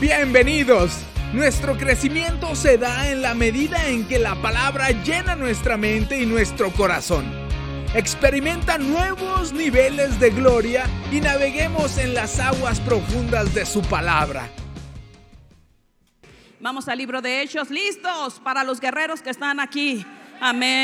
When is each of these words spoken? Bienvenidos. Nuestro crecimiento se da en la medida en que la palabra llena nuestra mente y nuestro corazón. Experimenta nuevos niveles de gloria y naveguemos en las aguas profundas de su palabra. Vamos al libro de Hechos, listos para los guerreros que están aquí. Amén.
Bienvenidos. 0.00 0.92
Nuestro 1.32 1.76
crecimiento 1.76 2.54
se 2.54 2.78
da 2.78 3.10
en 3.10 3.20
la 3.20 3.34
medida 3.34 3.88
en 3.88 4.06
que 4.06 4.20
la 4.20 4.36
palabra 4.36 4.90
llena 4.90 5.34
nuestra 5.34 5.76
mente 5.76 6.22
y 6.22 6.24
nuestro 6.24 6.70
corazón. 6.70 7.24
Experimenta 7.94 8.78
nuevos 8.78 9.52
niveles 9.52 10.20
de 10.20 10.30
gloria 10.30 10.84
y 11.10 11.20
naveguemos 11.20 11.98
en 11.98 12.14
las 12.14 12.38
aguas 12.38 12.78
profundas 12.78 13.52
de 13.54 13.66
su 13.66 13.82
palabra. 13.82 14.48
Vamos 16.60 16.86
al 16.86 16.98
libro 16.98 17.20
de 17.20 17.42
Hechos, 17.42 17.68
listos 17.68 18.38
para 18.38 18.62
los 18.62 18.78
guerreros 18.78 19.20
que 19.20 19.30
están 19.30 19.58
aquí. 19.58 20.06
Amén. 20.40 20.76